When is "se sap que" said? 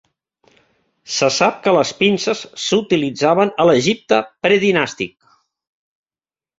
1.15-1.75